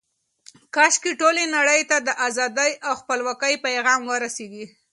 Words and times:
کاشکې 0.75 1.11
ټولې 1.21 1.43
نړۍ 1.55 1.81
ته 1.89 1.97
د 2.07 2.09
ازادۍ 2.27 2.71
او 2.87 2.93
خپلواکۍ 3.01 3.55
پیغام 3.65 4.01
ورسیږي. 4.11 4.65